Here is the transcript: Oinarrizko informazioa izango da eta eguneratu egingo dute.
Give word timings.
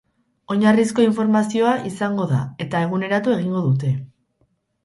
Oinarrizko 0.53 1.03
informazioa 1.07 1.75
izango 1.89 2.25
da 2.33 2.39
eta 2.67 2.81
eguneratu 2.89 3.37
egingo 3.39 3.63
dute. 3.71 3.93